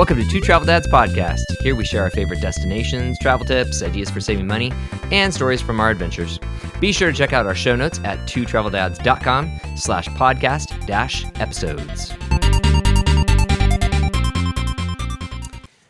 [0.00, 1.42] Welcome to Two Travel Dads Podcast.
[1.60, 4.72] Here we share our favorite destinations, travel tips, ideas for saving money,
[5.12, 6.40] and stories from our adventures.
[6.80, 12.12] Be sure to check out our show notes at twotraveldads.com slash podcast dash episodes.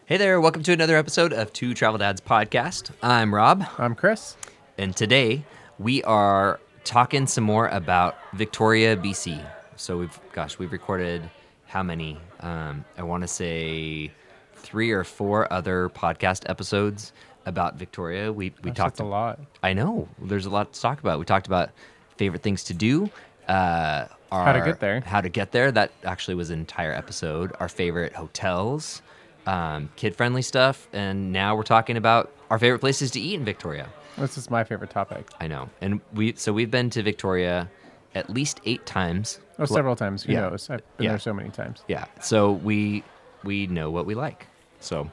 [0.07, 2.91] Hey there, welcome to another episode of Two Travel Dads Podcast.
[3.05, 4.37] I'm Rob, I'm Chris.
[4.77, 5.45] and today
[5.79, 9.41] we are talking some more about Victoria, BC.
[9.77, 11.31] So we've, gosh, we've recorded
[11.71, 12.19] how many?
[12.41, 14.11] Um, I want to say
[14.57, 17.13] three or four other podcast episodes
[17.47, 18.33] about Victoria.
[18.33, 19.39] We we Gosh, talked a lot.
[19.63, 21.19] I know there's a lot to talk about.
[21.21, 21.71] We talked about
[22.17, 23.09] favorite things to do.
[23.47, 25.01] Uh, How to get there.
[25.01, 25.71] How to get there.
[25.71, 27.53] That actually was an entire episode.
[27.61, 29.01] Our favorite hotels,
[29.47, 33.89] um, kid-friendly stuff, and now we're talking about our favorite places to eat in Victoria.
[34.19, 35.29] This is my favorite topic.
[35.41, 37.71] I know, and we so we've been to Victoria
[38.15, 39.41] at least eight times.
[39.59, 40.23] Oh, several times.
[40.25, 40.41] Who Yeah.
[40.49, 40.69] knows?
[40.71, 41.11] I've been Yeah.
[41.11, 41.83] there so many times.
[41.89, 43.03] Yeah, so we
[43.45, 44.47] we know what we like.
[44.81, 45.11] So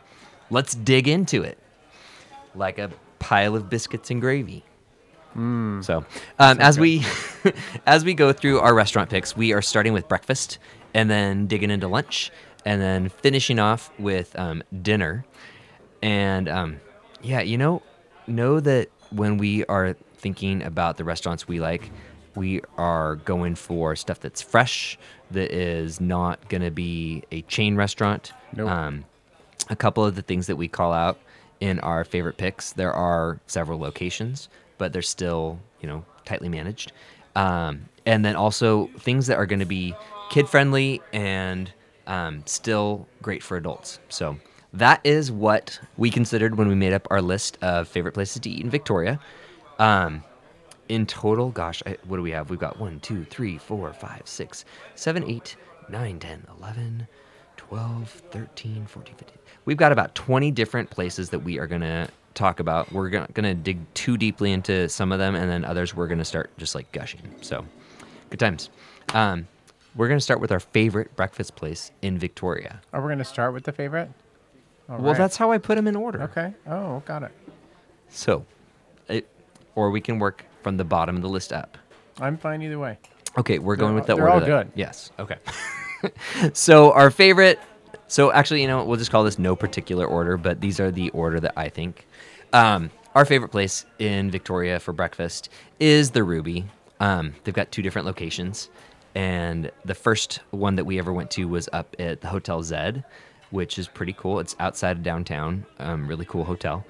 [0.49, 1.57] let's dig into it,
[2.55, 4.63] like a pile of biscuits and gravy.
[5.35, 6.03] So,
[6.39, 7.05] um, as we
[7.85, 10.57] as we go through our restaurant picks, we are starting with breakfast,
[10.95, 12.31] and then digging into lunch,
[12.65, 15.25] and then finishing off with um, dinner.
[16.01, 16.79] And um,
[17.21, 17.83] yeah, you know,
[18.25, 21.91] know that when we are thinking about the restaurants we like,
[22.37, 24.97] we are going for stuff that's fresh,
[25.31, 28.31] that is not going to be a chain restaurant.
[28.55, 28.69] Nope.
[28.69, 29.05] Um,
[29.69, 31.19] a couple of the things that we call out
[31.59, 36.93] in our favorite picks, there are several locations, but they're still, you know, tightly managed.
[37.35, 39.93] Um, and then also things that are going to be
[40.29, 41.71] kid friendly and
[42.05, 43.99] um, still great for adults.
[44.09, 44.37] So
[44.73, 48.49] that is what we considered when we made up our list of favorite places to
[48.49, 49.19] eat in Victoria.
[49.79, 50.23] Um,
[50.89, 52.49] in total, gosh, I, what do we have?
[52.49, 55.55] We've got 1, 2, 3, 4, 5, 6, 7, 8,
[55.89, 57.07] 9, 10, 11,
[57.57, 59.37] 12, 13, 14, 15.
[59.65, 62.91] We've got about 20 different places that we are going to talk about.
[62.91, 66.19] We're going to dig too deeply into some of them, and then others we're going
[66.19, 67.21] to start just like gushing.
[67.41, 67.65] So,
[68.29, 68.69] good times.
[69.13, 69.47] Um,
[69.95, 72.81] we're going to start with our favorite breakfast place in Victoria.
[72.93, 74.09] Are we going to start with the favorite?
[74.89, 75.17] All Well, right.
[75.17, 76.21] that's how I put them in order.
[76.23, 76.53] okay.
[76.67, 77.31] Oh, got it.
[78.09, 78.45] So,
[79.09, 79.27] it,
[79.75, 81.77] or we can work from the bottom of the list up.
[82.19, 82.97] I'm fine either way.
[83.37, 84.51] Okay, we're going They're with that all- they're order.
[84.51, 84.71] all that- good.
[84.77, 85.11] Yes.
[85.17, 85.37] Okay.
[86.53, 87.57] so our favorite.
[88.09, 91.09] So actually, you know, we'll just call this no particular order, but these are the
[91.11, 92.05] order that I think.
[92.51, 95.47] Um, our favorite place in Victoria for breakfast
[95.79, 96.65] is the Ruby.
[96.99, 98.69] Um, they've got two different locations,
[99.15, 103.05] and the first one that we ever went to was up at the Hotel Zed,
[103.51, 104.39] which is pretty cool.
[104.41, 105.65] It's outside of downtown.
[105.79, 106.85] Um, really cool hotel.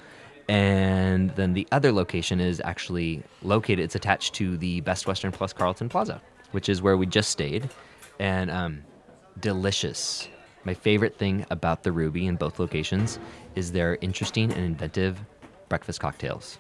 [0.48, 3.80] And then the other location is actually located.
[3.80, 6.22] It's attached to the Best Western Plus Carlton Plaza,
[6.52, 7.70] which is where we just stayed,
[8.20, 8.84] and um,
[9.40, 10.30] delicious.
[10.64, 13.20] My favorite thing about the Ruby in both locations
[13.56, 15.20] is their interesting and inventive
[15.70, 16.58] breakfast cocktails.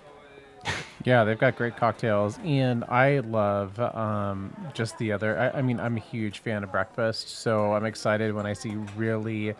[1.05, 5.39] Yeah, they've got great cocktails, and I love um, just the other.
[5.39, 8.75] I, I mean, I'm a huge fan of breakfast, so I'm excited when I see
[8.97, 9.53] really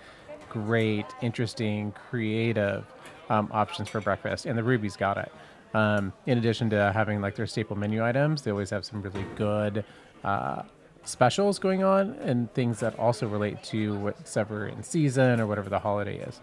[0.50, 2.86] great, interesting, creative
[3.30, 5.32] um, options for breakfast, and the Ruby's got it.
[5.74, 9.26] Um, in addition to having like their staple menu items, they always have some really
[9.36, 9.84] good
[10.24, 10.64] uh,
[11.04, 15.80] specials going on, and things that also relate to whatever in season or whatever the
[15.80, 16.42] holiday is.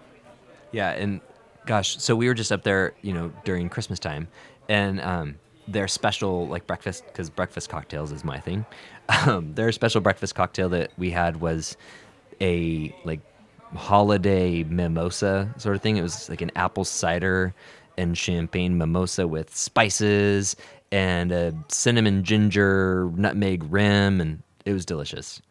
[0.73, 1.21] Yeah, and
[1.67, 4.29] gosh, so we were just up there, you know, during Christmas time,
[4.69, 5.37] and um,
[5.69, 8.65] their special like breakfast because breakfast cocktails is my thing.
[9.27, 11.77] Um, their special breakfast cocktail that we had was
[12.41, 13.21] a like
[13.75, 15.97] holiday mimosa sort of thing.
[15.97, 17.55] It was like an apple cider
[17.97, 20.57] and champagne mimosa with spices
[20.93, 25.43] and a cinnamon ginger nutmeg rim, and it was delicious.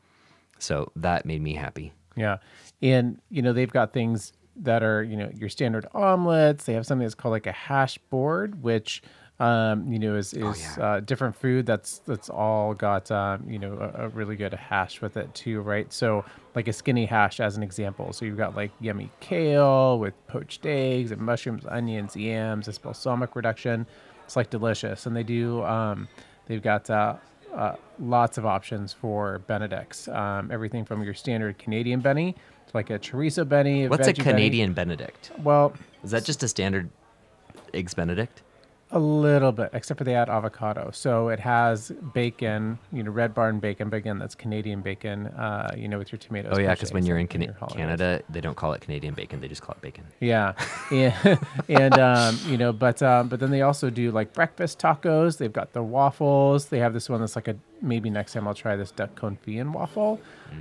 [0.60, 1.92] So that made me happy.
[2.16, 2.38] Yeah.
[2.82, 6.66] And, you know, they've got things that are, you know, your standard omelets.
[6.66, 9.02] They have something that's called like a hash board, which,
[9.40, 10.86] um, you know, is, is yeah.
[10.86, 15.02] uh, different food that's that's all got, um, you know, a, a really good hash
[15.02, 15.92] with it too, right?
[15.92, 16.24] So,
[16.56, 18.14] like a skinny hash as an example.
[18.14, 23.36] So you've got like yummy kale with poached eggs and mushrooms, onions, yams, this balsamic
[23.36, 23.88] reduction.
[24.26, 25.06] It's like delicious.
[25.08, 26.08] And they do, um,
[26.46, 27.16] they've got, uh,
[27.54, 30.08] uh, lots of options for Benedicts.
[30.08, 33.88] Um, everything from your standard Canadian Benny to like a chorizo Benny.
[33.88, 34.32] What's a veggie Benny.
[34.32, 35.32] Canadian Benedict?
[35.40, 36.90] Well, Is that just a standard
[37.74, 38.42] eggs Benedict?
[38.94, 40.92] A little bit, except for they add avocado.
[40.94, 45.74] So it has bacon, you know, Red Barn bacon, but again, that's Canadian bacon, uh,
[45.76, 46.54] you know, with your tomatoes.
[46.56, 47.54] Oh yeah, because when you're in your.
[47.70, 50.06] Canada, they don't call it Canadian bacon; they just call it bacon.
[50.20, 50.54] Yeah,
[50.92, 55.38] and, and um, you know, but um, but then they also do like breakfast tacos.
[55.38, 56.68] They've got the waffles.
[56.68, 59.60] They have this one that's like a maybe next time I'll try this duck confit
[59.62, 60.20] and waffle.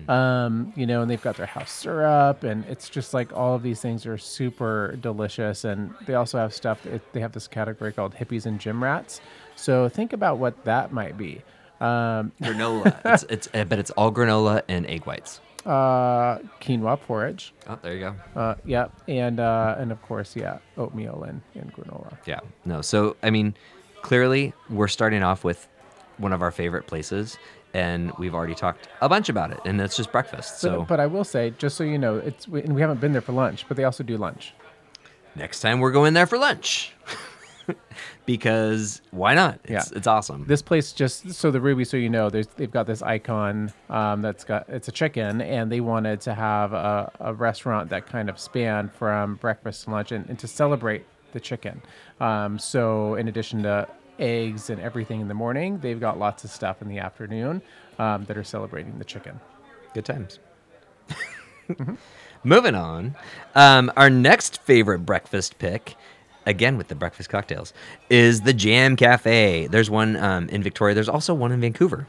[0.08, 3.62] Um, you know, and they've got their house syrup, and it's just like all of
[3.62, 5.64] these things are super delicious.
[5.64, 6.84] And they also have stuff.
[6.86, 9.20] It, they have this category called hippies and gym rats.
[9.54, 11.42] So think about what that might be.
[11.80, 12.98] Um, Granola.
[13.04, 15.40] it's, it's, I bet it's all granola and egg whites.
[15.66, 17.52] uh, quinoa porridge.
[17.68, 18.14] Oh, there you go.
[18.34, 22.16] Uh, yeah, and uh, and of course, yeah, oatmeal and, and granola.
[22.26, 22.40] Yeah.
[22.64, 22.80] No.
[22.82, 23.54] So I mean,
[24.02, 25.68] clearly we're starting off with
[26.22, 27.36] one of our favorite places,
[27.74, 30.54] and we've already talked a bunch about it, and it's just breakfast.
[30.54, 33.00] But, So but I will say, just so you know, it's we, and we haven't
[33.00, 34.54] been there for lunch, but they also do lunch.
[35.36, 36.92] next time we're going there for lunch,
[38.26, 39.58] because why not?
[39.64, 39.96] It's, Yeah.
[39.96, 40.44] it's awesome.
[40.46, 44.22] This place just so the Ruby, so you know, there's they've got this icon um,
[44.22, 48.28] that's got it's a chicken, and they wanted to have a, a restaurant that kind
[48.28, 51.82] of spanned from breakfast to lunch, and, and to celebrate the chicken.
[52.20, 53.88] Um, so in addition to
[54.22, 57.60] eggs and everything in the morning, they've got lots of stuff in the afternoon
[57.98, 59.38] um, that are celebrating the chicken.
[59.92, 60.38] Good times.
[62.44, 63.14] Moving on,
[63.54, 65.96] um, our next favorite breakfast pick,
[66.46, 67.72] again with the breakfast cocktails,
[68.10, 69.66] is the Jam Cafe.
[69.68, 70.94] There's one um, in Victoria.
[70.94, 72.06] There's also one in Vancouver.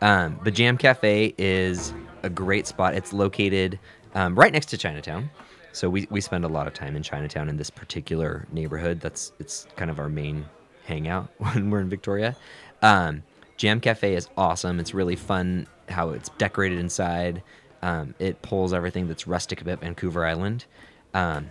[0.00, 2.94] Um, the Jam Cafe is a great spot.
[2.94, 3.78] It's located
[4.14, 5.30] um, right next to Chinatown.
[5.72, 9.00] So we, we spend a lot of time in Chinatown in this particular neighborhood.
[9.00, 10.44] That's it's kind of our main
[10.84, 12.36] hangout when we're in Victoria.
[12.82, 13.22] Um,
[13.56, 14.80] Jam Cafe is awesome.
[14.80, 17.42] It's really fun how it's decorated inside.
[17.82, 20.64] Um, it pulls everything that's rustic about Vancouver Island.
[21.12, 21.50] Um,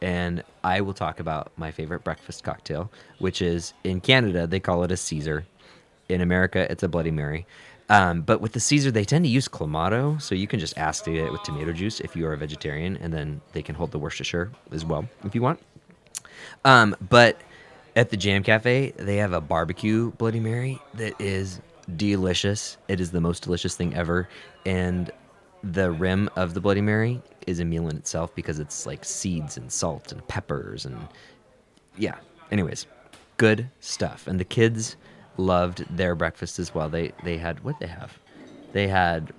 [0.00, 4.82] and I will talk about my favorite breakfast cocktail, which is in Canada, they call
[4.82, 5.46] it a Caesar.
[6.08, 7.46] In America, it's a Bloody Mary.
[7.88, 11.04] Um, but with the Caesar, they tend to use Clamato, so you can just ask
[11.04, 13.74] to get it with tomato juice if you are a vegetarian, and then they can
[13.74, 15.60] hold the Worcestershire as well if you want.
[16.64, 17.40] Um, but
[17.96, 21.60] at the Jam Cafe, they have a barbecue Bloody Mary that is
[21.96, 22.78] delicious.
[22.88, 24.28] It is the most delicious thing ever.
[24.64, 25.10] And
[25.62, 29.56] the rim of the Bloody Mary is a meal in itself because it's like seeds
[29.56, 30.96] and salt and peppers and
[31.98, 32.16] yeah.
[32.50, 32.86] Anyways,
[33.36, 34.26] good stuff.
[34.26, 34.96] And the kids
[35.36, 36.88] loved their breakfast as well.
[36.88, 38.18] They they had what they have.
[38.72, 39.32] They had,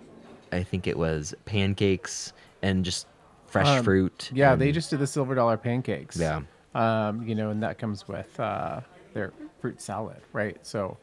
[0.52, 3.08] I think it was pancakes and just
[3.48, 4.30] fresh Um, fruit.
[4.34, 6.18] Yeah, they just did the silver dollar pancakes.
[6.18, 6.42] yeah.
[6.76, 8.82] Um, you know, and that comes with uh,
[9.14, 9.32] their
[9.62, 10.58] fruit salad, right?
[10.66, 10.98] So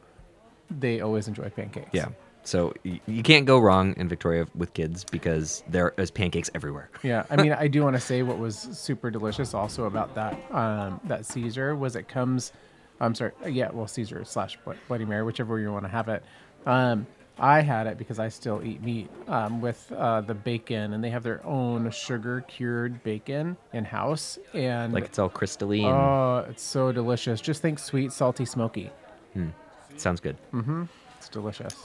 [0.69, 1.89] they always enjoy pancakes.
[1.93, 2.07] Yeah.
[2.43, 6.89] So y- you can't go wrong in Victoria with kids because there is pancakes everywhere.
[7.03, 10.33] Yeah, I mean, I do want to say what was super delicious also about that
[10.51, 12.51] um, that Caesar was it comes.
[12.99, 14.57] I'm sorry, yeah, well Caesar slash
[14.87, 16.23] Bloody Mary, whichever you want to have it.
[16.65, 17.07] Um,
[17.43, 21.09] I had it because I still eat meat um, with uh, the bacon, and they
[21.09, 25.85] have their own sugar cured bacon in house, and Like it's all crystalline.
[25.85, 27.41] oh, it's so delicious.
[27.41, 28.91] Just think sweet, salty, smoky.
[29.33, 29.49] Hmm.
[29.97, 30.37] sounds good.
[30.53, 30.83] Mm-hmm.
[31.17, 31.75] It's delicious.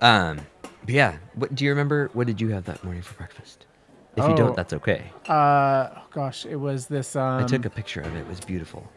[0.00, 2.08] Um, but yeah, what do you remember?
[2.14, 3.66] What did you have that morning for breakfast?
[4.16, 4.36] If you Oh.
[4.36, 5.10] don't, that's okay.
[5.28, 7.14] Uh, oh gosh, it was this.
[7.16, 8.20] Um, I took a picture of it.
[8.20, 8.90] It was beautiful.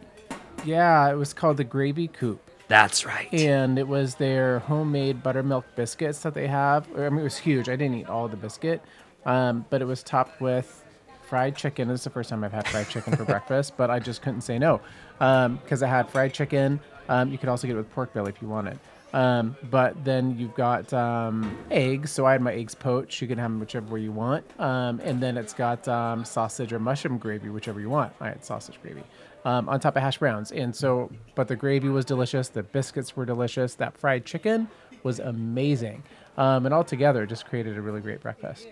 [0.64, 2.50] yeah, it was called the Gravy Coop.
[2.72, 3.28] That's right.
[3.34, 6.88] and it was their homemade buttermilk biscuits that they have.
[6.98, 7.68] I mean, it was huge.
[7.68, 8.82] I didn't eat all the biscuit,
[9.26, 10.82] um, but it was topped with
[11.22, 11.90] fried chicken.
[11.90, 14.42] This is the first time I've had fried chicken for breakfast, but I just couldn't
[14.42, 14.80] say no
[15.20, 16.80] because I had fried chicken.
[17.10, 18.80] Um, you could also get it with pork belly if you wanted.
[19.14, 22.12] Um, but then you've got um, eggs.
[22.12, 23.22] So I had my eggs poached.
[23.22, 24.46] You can have them whichever way you want.
[24.58, 28.14] Um, and then it's got um, sausage or mushroom gravy, whichever you want.
[28.22, 29.04] I had sausage gravy
[29.46, 30.52] um, on top of hash browns.
[30.52, 32.50] And so, but the gravy was delicious.
[32.50, 33.76] The biscuits were delicious.
[33.76, 34.68] That fried chicken
[35.04, 36.04] was amazing.
[36.38, 38.68] Um, and altogether, just created a really great breakfast.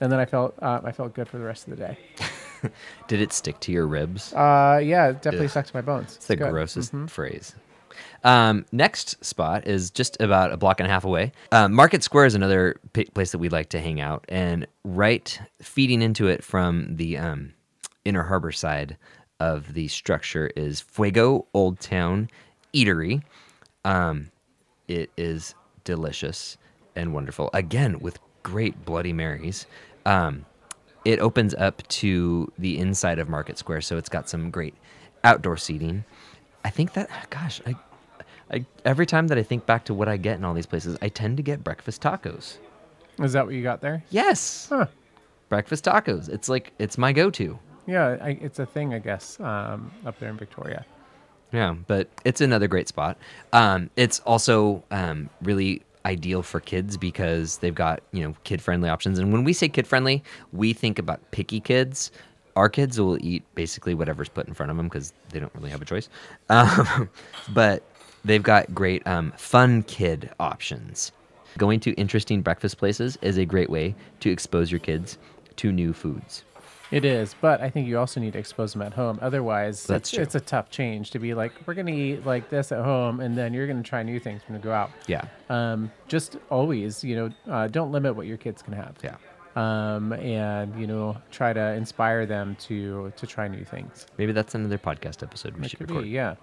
[0.00, 1.98] And then I felt uh, I felt good for the rest of the day.
[3.08, 4.32] Did it stick to your ribs?
[4.32, 5.50] Uh, yeah, it definitely Ugh.
[5.50, 6.16] stuck to my bones.
[6.16, 6.50] It's the good.
[6.50, 7.54] grossest phrase.
[8.24, 11.32] Um, next spot is just about a block and a half away.
[11.52, 15.40] Um, Market Square is another p- place that we like to hang out, and right
[15.62, 17.54] feeding into it from the um,
[18.04, 18.96] inner harbor side
[19.40, 22.28] of the structure is Fuego Old Town
[22.74, 23.22] Eatery.
[23.84, 24.30] Um,
[24.88, 25.54] it is
[25.84, 26.56] delicious
[26.96, 27.50] and wonderful.
[27.54, 29.66] Again, with great Bloody Marys.
[30.06, 30.44] Um,
[31.04, 34.74] it opens up to the inside of Market Square, so it's got some great
[35.24, 36.04] outdoor seating.
[36.64, 37.76] I think that, gosh, I,
[38.50, 40.98] I every time that I think back to what I get in all these places,
[41.00, 42.58] I tend to get breakfast tacos.
[43.20, 44.02] Is that what you got there?
[44.10, 44.86] Yes, Huh.
[45.48, 46.28] breakfast tacos.
[46.28, 47.58] It's like it's my go-to.
[47.88, 50.84] Yeah, I, it's a thing, I guess, um, up there in Victoria.
[51.52, 53.16] Yeah, but it's another great spot.
[53.54, 58.90] Um, it's also um, really ideal for kids because they've got you know kid friendly
[58.90, 59.18] options.
[59.18, 62.10] And when we say kid friendly, we think about picky kids.
[62.56, 65.70] Our kids will eat basically whatever's put in front of them because they don't really
[65.70, 66.10] have a choice.
[66.50, 67.08] Um,
[67.50, 67.82] but
[68.24, 71.12] they've got great um, fun kid options.
[71.56, 75.16] Going to interesting breakfast places is a great way to expose your kids
[75.56, 76.44] to new foods.
[76.90, 79.18] It is, but I think you also need to expose them at home.
[79.20, 80.22] Otherwise, That's it's, true.
[80.22, 83.20] it's a tough change to be like, we're going to eat like this at home,
[83.20, 84.90] and then you're going to try new things when you go out.
[85.06, 85.24] Yeah.
[85.50, 88.96] Um, just always, you know, uh, don't limit what your kids can have.
[89.04, 89.16] Yeah.
[89.56, 94.06] Um, and you know, try to inspire them to to try new things.
[94.16, 96.04] Maybe that's another podcast episode we That should record.
[96.04, 96.36] be, yeah.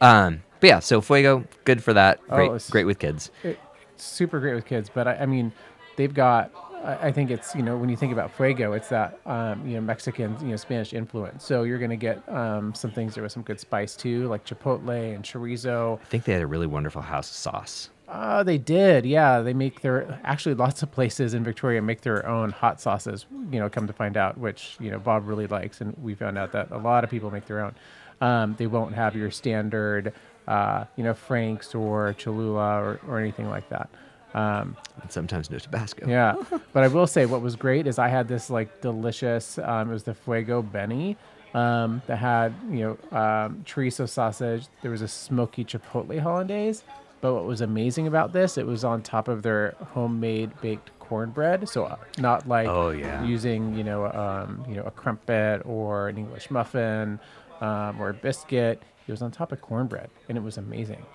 [0.00, 2.18] Um, but yeah, so Fuego, good for that.
[2.30, 3.30] Oh, Great, it's- great with kids.
[3.42, 3.58] it,
[3.96, 4.90] super great with kids.
[4.92, 5.52] But I, I mean,
[5.96, 6.50] they've got.
[6.86, 9.74] I, I think it's you know when you think about fuego, it's that um, you
[9.74, 11.44] know Mexican you know Spanish influence.
[11.44, 15.14] So you're gonna get um, some things there with some good spice too, like chipotle
[15.14, 16.00] and chorizo.
[16.00, 17.90] I think they had a really wonderful house sauce.
[18.08, 19.40] Uh, they did, yeah.
[19.40, 23.26] They make their actually lots of places in Victoria make their own hot sauces.
[23.50, 26.38] You know, come to find out, which you know Bob really likes, and we found
[26.38, 27.74] out that a lot of people make their own.
[28.20, 30.14] Um, they won't have your standard,
[30.48, 33.90] uh, you know, Frank's or Cholula or, or anything like that.
[34.34, 36.06] Um, And sometimes no Tabasco.
[36.08, 36.34] yeah,
[36.72, 39.58] but I will say what was great is I had this like delicious.
[39.58, 41.16] Um, it was the Fuego Benny
[41.54, 42.80] um, that had you
[43.10, 44.66] know um, chorizo sausage.
[44.82, 46.82] There was a smoky chipotle hollandaise.
[47.22, 51.66] But what was amazing about this, it was on top of their homemade baked cornbread.
[51.66, 53.24] So uh, not like Oh, yeah.
[53.24, 57.18] using you know um, you know a crumpet or an English muffin
[57.62, 58.82] um, or a biscuit.
[59.08, 61.06] It was on top of cornbread, and it was amazing,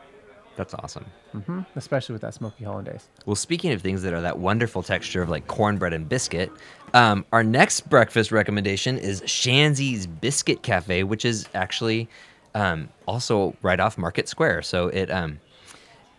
[0.56, 1.06] That's awesome.
[1.34, 1.62] Mm-hmm.
[1.76, 3.08] especially with that smoky hollandaise.
[3.26, 6.52] Well, speaking of things that are that wonderful texture of like cornbread and biscuit,
[6.94, 12.10] um, our next breakfast recommendation is Shanzy's Biscuit Cafe, which is actually
[12.54, 14.64] um, also right off Market Square.
[14.64, 15.40] So it um,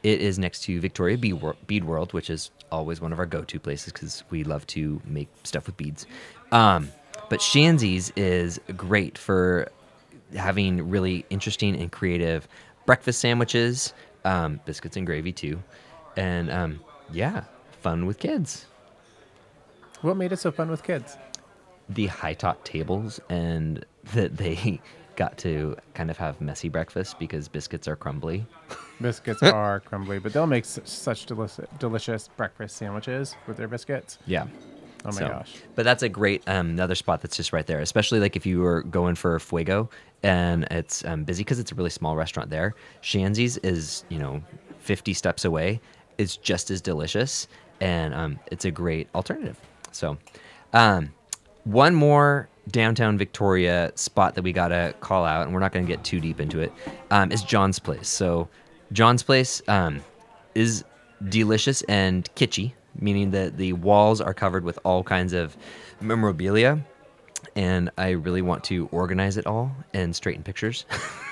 [0.02, 3.26] it is next to Victoria Bead Wor- Bead World, which is always one of our
[3.26, 6.06] go-to places because we love to make stuff with beads.
[6.50, 6.88] Um,
[7.28, 9.68] but Shanzy's is great for
[10.34, 12.48] having really interesting and creative
[12.86, 13.92] breakfast sandwiches,
[14.24, 15.62] um, biscuits and gravy too,
[16.16, 16.80] and um,
[17.12, 17.44] yeah,
[17.80, 18.66] fun with kids.
[20.00, 21.16] What made it so fun with kids?
[21.88, 24.80] The high top tables and that they
[25.16, 28.46] got to kind of have messy breakfast because biscuits are crumbly.
[29.00, 31.26] Biscuits are crumbly, but they'll make such,
[31.78, 34.18] delicious breakfast sandwiches with their biscuits.
[34.26, 34.46] Yeah.
[35.04, 35.54] Oh my So- gosh.
[35.74, 38.60] But that's a great um, another spot that's just right there, especially like if you
[38.60, 39.90] were going for Fuego
[40.22, 42.74] and it's um, busy because it's a really small restaurant there.
[43.02, 44.42] Shanzy's is you know
[44.78, 45.80] 50 steps away.
[46.18, 47.48] It's just as delicious
[47.82, 49.58] and um, it's a great alternative.
[49.90, 50.16] So,
[50.72, 51.12] um,
[51.64, 56.04] one more downtown Victoria spot that we gotta call out, and we're not gonna get
[56.04, 56.72] too deep into it,
[57.10, 58.08] um, is John's Place.
[58.08, 58.48] So,
[58.92, 60.00] John's Place um,
[60.54, 60.84] is
[61.28, 65.56] delicious and kitschy, meaning that the walls are covered with all kinds of
[66.00, 66.80] memorabilia.
[67.54, 70.86] And I really want to organize it all and straighten pictures.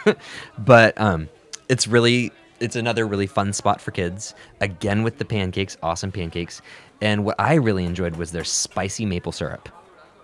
[0.59, 1.29] but um,
[1.69, 4.35] it's really, it's another really fun spot for kids.
[4.61, 6.61] Again, with the pancakes, awesome pancakes.
[7.01, 9.69] And what I really enjoyed was their spicy maple syrup.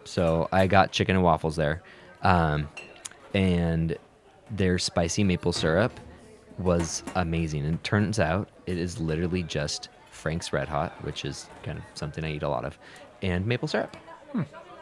[0.05, 1.83] So I got chicken and waffles there.
[2.23, 2.69] Um,
[3.35, 3.97] and
[4.51, 5.99] their spicy maple syrup
[6.59, 7.65] was amazing.
[7.65, 12.25] And turns out it is literally just Frank's Red Hot, which is kind of something
[12.25, 12.79] I eat a lot of,
[13.23, 13.97] and maple syrup.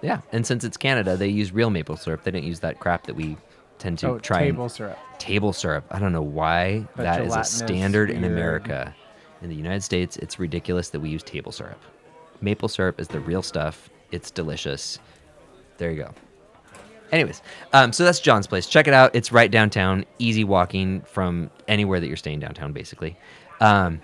[0.04, 0.20] Yeah.
[0.32, 2.22] And since it's Canada, they use real maple syrup.
[2.24, 3.36] They don't use that crap that we
[3.78, 4.98] tend to Oh, try and- table syrup.
[5.18, 5.84] table syrup.
[5.90, 8.94] I don't know why That that is a standard in America.
[9.42, 11.80] In the United States, it's ridiculous that we use table syrup.
[12.40, 13.90] Maple syrup is the real stuff.
[14.10, 14.98] It's delicious.
[15.78, 16.10] There you go.
[17.12, 17.42] Anyways,
[17.72, 18.66] um, so that's John's place.
[18.66, 19.14] Check it out.
[19.14, 23.16] It's right downtown, easy walking from anywhere that you're staying downtown, basically.
[23.60, 24.00] Um,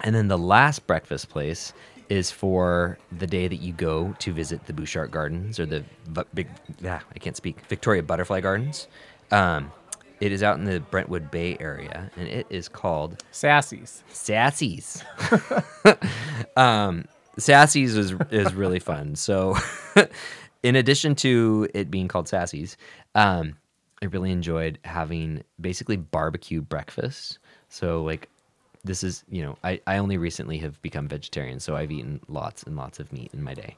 [0.00, 1.72] and then the last breakfast place
[2.12, 5.82] is for the day that you go to visit the Butchart Gardens or the
[6.34, 6.46] big,
[6.84, 8.86] ah, I can't speak, Victoria Butterfly Gardens.
[9.30, 9.72] Um,
[10.20, 14.04] it is out in the Brentwood Bay area, and it is called Sassy's.
[14.08, 15.02] Sassy's.
[16.58, 17.06] um,
[17.38, 19.16] Sassy's is is really fun.
[19.16, 19.56] So,
[20.62, 22.76] in addition to it being called Sassy's,
[23.14, 23.56] um,
[24.02, 27.38] I really enjoyed having basically barbecue breakfast.
[27.70, 28.28] So, like,
[28.84, 32.62] this is you know, I I only recently have become vegetarian, so I've eaten lots
[32.62, 33.76] and lots of meat in my day,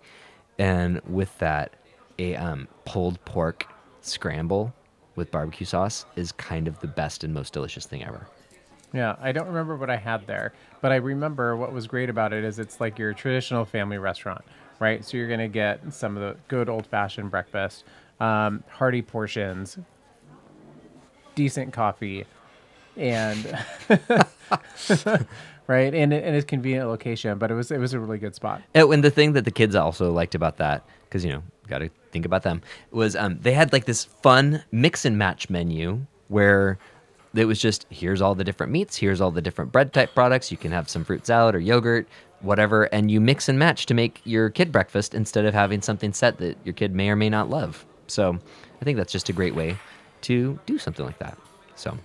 [0.59, 1.75] and with that,
[2.19, 3.67] a um, pulled pork
[4.01, 4.75] scramble
[5.17, 8.27] with barbecue sauce is kind of the best and most delicious thing ever.
[8.93, 12.33] Yeah, I don't remember what I had there, but I remember what was great about
[12.33, 14.45] it is it's like your traditional family restaurant,
[14.79, 15.05] right?
[15.05, 17.85] So you're gonna get some of the good old fashioned breakfast,
[18.21, 19.79] um, hearty portions,
[21.35, 22.25] decent coffee,
[22.97, 23.59] and
[25.67, 27.39] right, and and it's convenient location.
[27.39, 28.63] But it was it was a really good spot.
[28.75, 31.79] Oh, and the thing that the kids also liked about that, because you know, got
[31.79, 36.07] to think about them, was um, they had like this fun mix and match menu
[36.29, 36.79] where
[37.35, 40.51] it was just here's all the different meats, here's all the different bread type products.
[40.51, 42.07] You can have some fruit salad or yogurt,
[42.41, 46.13] whatever, and you mix and match to make your kid breakfast instead of having something
[46.13, 47.85] set that your kid may or may not love.
[48.07, 48.39] So
[48.81, 49.77] I think that's just a great way
[50.23, 51.37] to do something like that.
[51.75, 51.99] So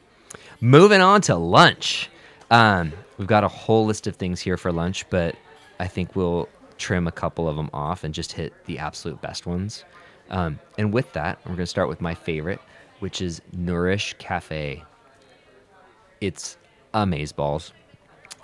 [0.61, 2.09] moving on to lunch.
[2.51, 5.35] Um, we've got a whole list of things here for lunch, but
[5.79, 9.45] I think we'll trim a couple of them off and just hit the absolute best
[9.45, 9.85] ones.
[10.29, 12.59] Um, and with that, we're going to start with my favorite,
[12.99, 14.83] which is Nourish Cafe.
[16.21, 16.57] It's
[16.93, 17.71] amazeballs.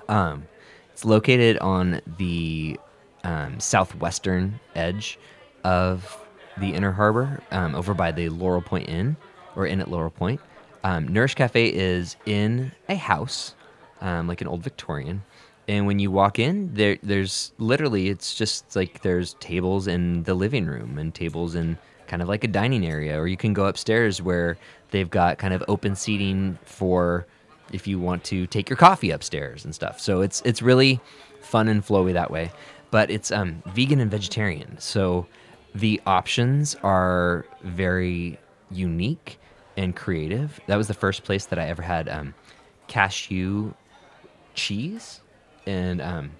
[0.08, 0.48] Um,
[0.92, 2.80] it's located on the
[3.24, 5.20] um, southwestern edge
[5.64, 6.18] of
[6.58, 9.18] the Inner Harbor, um, over by the Laurel Point Inn,
[9.56, 10.40] or Inn at Laurel Point.
[10.84, 13.56] Um, Nourish Cafe is in a house,
[14.02, 15.24] um, like an old Victorian.
[15.68, 20.36] And when you walk in, there, there's literally, it's just like there's tables in the
[20.36, 23.66] living room and tables in kind of like a dining area, or you can go
[23.66, 24.58] upstairs where
[24.92, 27.25] they've got kind of open seating for
[27.72, 30.00] if you want to take your coffee upstairs and stuff.
[30.00, 31.00] So it's it's really
[31.42, 32.52] fun and flowy that way.
[32.92, 35.25] But it's um, vegan and vegetarian, so
[35.74, 38.40] the options are very
[38.72, 39.40] unique
[39.75, 40.60] and creative.
[40.68, 42.34] That was the first place that I ever had um,
[42.88, 43.74] cashew
[44.56, 45.22] cheese,
[45.68, 46.32] and um,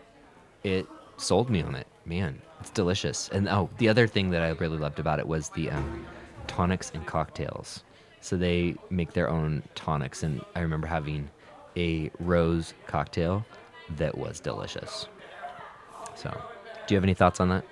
[0.64, 1.88] it sold me on it.
[2.06, 3.30] Man, it's delicious.
[3.30, 6.06] And oh, the other thing that I really loved about it was the um,
[6.48, 7.84] tonics and cocktails.
[8.22, 11.30] So they make their own tonics, and I remember having
[11.78, 13.46] a rose cocktail
[13.98, 15.08] that was delicious.
[16.16, 16.30] So,
[16.88, 17.66] do you have any thoughts on that?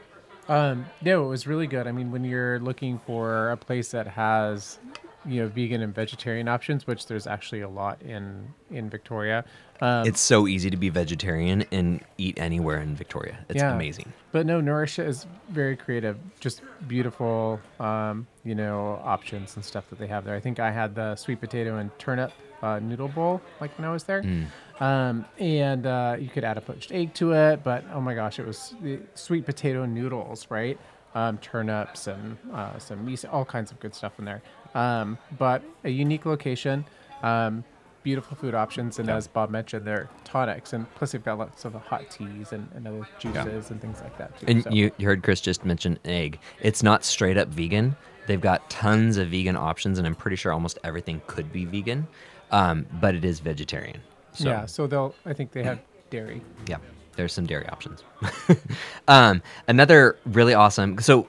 [0.50, 1.88] Um, no, it was really good.
[1.88, 4.80] I mean, when you're looking for a place that has,
[5.26, 9.46] you know, vegan and vegetarian options, which there's actually a lot in in Victoria.
[9.82, 13.38] Um, It's so easy to be vegetarian and eat anywhere in Victoria.
[13.50, 13.74] It's Yeah.
[13.74, 14.14] amazing.
[14.32, 16.18] But no, Nourish is very creative.
[16.40, 20.36] Just beautiful, um, you know, options and stuff that they have there.
[20.36, 23.92] I think I had the sweet potato and turnip uh, noodle bowl like when I
[23.92, 24.24] was there.
[24.80, 28.40] Um, and uh, you could add a poached egg to it, but oh my gosh,
[28.40, 30.80] it was the sweet potato noodles, right?
[31.16, 34.42] Um, turnips and uh, some miso, all kinds of good stuff in there.
[34.74, 36.86] Um, but a unique location.
[37.22, 37.64] Um,
[38.02, 39.16] beautiful food options, and Yeah.
[39.16, 42.88] as Bob mentioned, they're tonics, and plus they've got lots of hot teas and, and
[42.88, 44.46] other juices and things like that too.
[44.50, 44.72] And so.
[44.72, 46.40] you, you heard Chris just mention egg.
[46.62, 47.96] It's not straight up vegan.
[48.28, 52.08] They've got tons of vegan options, and I'm pretty sure almost everything could be vegan,
[52.52, 54.02] um, but it is vegetarian.
[54.34, 55.14] So, yeah, so they'll.
[55.26, 56.42] I think they have dairy.
[56.68, 56.78] yeah,
[57.16, 58.04] there's some dairy options.
[59.08, 61.00] um, another really awesome.
[61.00, 61.28] So,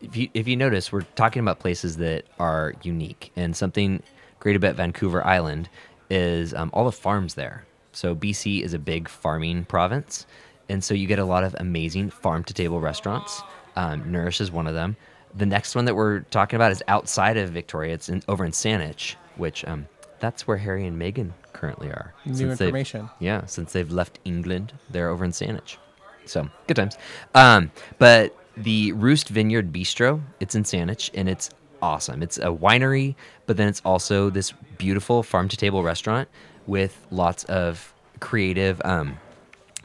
[0.00, 4.02] if you if you notice, we're talking about places that are unique, and something
[4.40, 5.68] great about Vancouver Island
[6.10, 7.64] is um, all the farms there.
[7.92, 10.26] So BC is a big farming province,
[10.68, 13.42] and so you get a lot of amazing farm to table restaurants.
[13.76, 14.96] Um, Nourish is one of them.
[15.34, 17.94] The next one that we're talking about is outside of Victoria.
[17.94, 19.86] It's in, over in Saanich, which um,
[20.20, 22.12] that's where Harry and Meghan currently are.
[22.26, 23.08] New information.
[23.20, 25.76] yeah, since they've left England, they're over in Saanich.
[26.24, 26.98] So good times.
[27.36, 32.20] Um, but the Roost Vineyard Bistro, it's in Saanich, and it's awesome.
[32.20, 33.14] It's a winery,
[33.46, 36.28] but then it's also this beautiful farm to table restaurant
[36.66, 39.16] with lots of creative, um,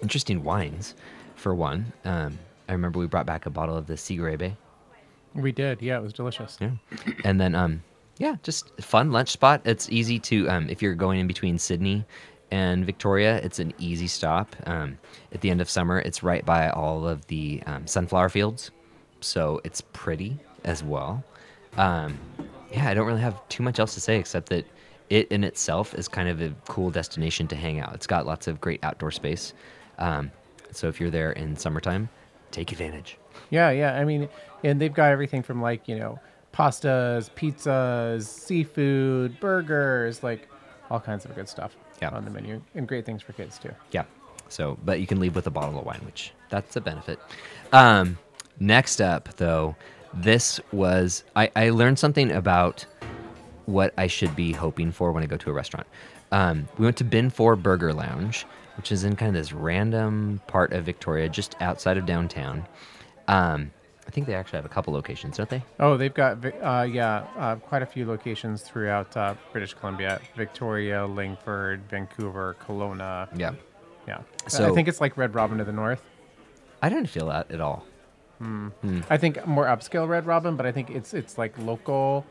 [0.01, 0.95] interesting wines.
[1.35, 4.57] For one, um, I remember we brought back a bottle of the Siegerrebe.
[5.35, 5.83] We did.
[5.83, 6.57] Yeah, it was delicious.
[6.59, 6.71] Yeah.
[7.23, 7.83] And then um
[8.19, 9.61] yeah, just fun lunch spot.
[9.65, 12.05] It's easy to um if you're going in between Sidney
[12.51, 14.55] and Victoria, it's an easy stop.
[14.65, 14.97] Um
[15.31, 18.71] at the end of summer, it's right by all of the um, sunflower fields.
[19.21, 21.23] So it's pretty as well.
[21.77, 22.17] Um
[22.71, 24.65] yeah, I don't really have too much else to say except that
[25.09, 27.93] it in itself is kind of a cool destination to hang out.
[27.93, 29.53] It's got lots of great outdoor space.
[29.99, 30.31] Um
[30.71, 32.09] so if you're there in summertime,
[32.51, 33.17] take advantage.
[33.49, 33.95] Yeah, yeah.
[33.95, 34.27] I mean,
[34.63, 36.19] and they've got everything from like you know
[36.57, 40.47] pastas, pizzas, seafood, burgers, like
[40.89, 42.09] all kinds of good stuff Yeah.
[42.09, 43.71] on the menu, and great things for kids too.
[43.91, 44.03] Yeah.
[44.49, 47.19] So, but you can leave with a bottle of wine, which that's a benefit.
[47.73, 48.17] Um,
[48.59, 49.75] next up, though,
[50.13, 52.85] this was I, I learned something about
[53.65, 55.85] what I should be hoping for when I go to a restaurant.
[56.31, 58.45] Um, we went to Bin 4 Burger Lounge,
[58.77, 62.65] which is in kind of this random part of Victoria, just outside of downtown.
[63.27, 63.71] Um,
[64.17, 65.63] think they actually have a couple locations, don't they?
[65.79, 71.05] Oh, they've got uh, yeah, uh, quite a few locations throughout uh, British Columbia: Victoria,
[71.05, 73.27] Langford, Vancouver, Kelowna.
[73.37, 73.51] Yeah.
[74.07, 76.01] Yeah, So- I think it's like Red Robin to the north.
[76.81, 77.85] I didn't feel that at all.
[78.41, 82.25] I think more upscale Red Robin, but I think it's it's like local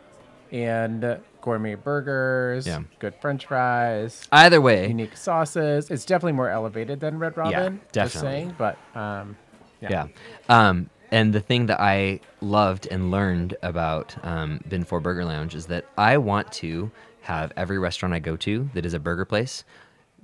[0.51, 2.81] and gourmet burgers, Yeah.
[2.99, 5.89] good French fries, Either way, unique sauces.
[5.91, 7.81] It's definitely more elevated than Red Robin.
[7.93, 8.29] Just definitely.
[8.31, 9.37] saying, but um,
[9.81, 9.91] yeah.
[9.91, 10.07] Yeah.
[10.49, 15.55] Um, and the thing that I loved and learned about um, Bin 4 Burger Lounge
[15.55, 16.91] is that I want to
[17.23, 19.65] have every restaurant I go to that is a burger place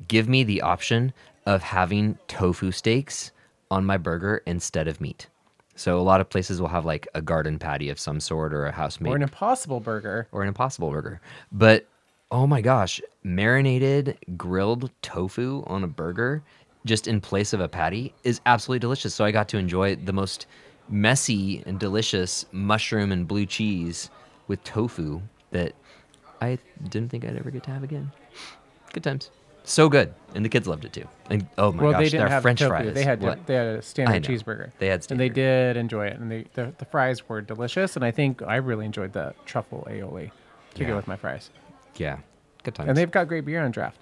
[0.08, 1.12] give me the option
[1.46, 3.30] of having tofu steaks
[3.70, 5.28] on my burger instead of meat.
[5.74, 8.66] So a lot of places will have like a garden patty of some sort or
[8.66, 10.28] a house made Or an impossible burger.
[10.32, 11.20] or an impossible burger.
[11.50, 11.86] But
[12.30, 16.42] oh my gosh, marinated grilled tofu on a burger
[16.84, 19.14] just in place of a patty is absolutely delicious.
[19.14, 20.46] So I got to enjoy the most
[20.88, 24.10] messy and delicious mushroom and blue cheese
[24.48, 25.72] with tofu that
[26.40, 28.10] I didn't think I'd ever get to have again.
[28.92, 29.30] Good times.
[29.64, 30.12] So good.
[30.34, 31.06] And the kids loved it too.
[31.30, 32.68] And oh my well, gosh, they didn't their have french tofu.
[32.70, 32.94] fries.
[32.94, 33.46] They had what?
[33.46, 34.72] they had a standard cheeseburger.
[34.78, 35.22] They had standard.
[35.22, 37.94] and they did enjoy it, and they the, the fries were delicious.
[37.94, 40.32] And I think I really enjoyed the truffle aioli
[40.74, 40.88] to Yeah.
[40.88, 41.50] go with my fries.
[41.96, 42.18] Yeah.
[42.64, 42.88] Good times.
[42.88, 43.98] And they've got great beer on draft.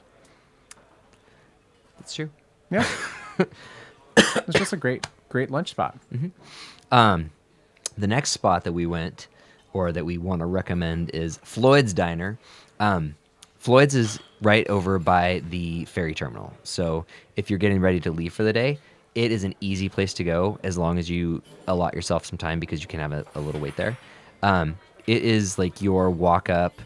[1.99, 2.31] That's true.
[2.71, 2.87] Yeah,
[4.17, 5.97] it's just a great great lunch spot.
[6.93, 7.31] Um,
[7.97, 9.29] the next spot that we went,
[9.73, 12.39] or that we want to recommend, is Floyd's Diner.
[12.79, 13.15] Um,
[13.59, 16.53] Floyd's is right over by the ferry terminal.
[16.65, 18.79] So if you're getting ready to leave for the day,
[19.15, 22.61] it is an easy place to go as long as you allot yourself some time
[22.61, 23.99] because you can have a, a little wait there.
[24.43, 26.81] Um, it is like your walk up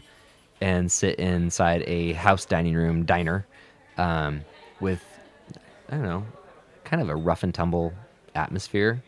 [0.61, 3.45] and sit inside a house dining room diner
[3.97, 4.43] um,
[4.79, 5.03] with,
[5.89, 6.25] I don't know,
[6.83, 7.93] kind of a rough and tumble
[8.35, 9.03] atmosphere.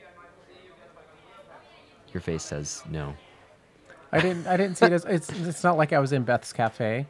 [2.13, 3.13] Your face says no.
[4.11, 6.53] I didn't I didn't see it as it's it's not like I was in Beth's
[6.53, 7.05] Cafe.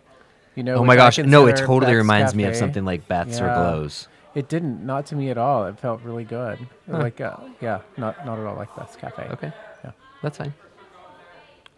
[0.56, 0.76] You know.
[0.78, 1.46] Oh my gosh, no!
[1.46, 4.08] It totally Beth's reminds me of something like Beth's or Glo's.
[4.34, 5.66] It didn't, not to me at all.
[5.66, 6.60] It felt really good.
[6.90, 7.00] Huh.
[7.00, 9.24] Like, uh, yeah, not not at all like Beth's Cafe.
[9.32, 9.52] Okay,
[9.84, 9.92] Yeah.
[10.22, 10.54] that's fine.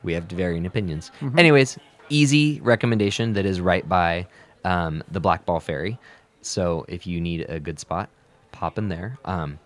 [0.03, 1.11] We have varying opinions.
[1.19, 1.39] Mm-hmm.
[1.39, 1.77] Anyways,
[2.09, 4.27] easy recommendation that is right by
[4.65, 5.99] um, the Black Ball Ferry.
[6.41, 8.09] So if you need a good spot,
[8.51, 9.17] pop in there.
[9.25, 9.59] Um,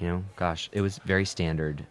[0.00, 1.84] you know, gosh, it was very standard,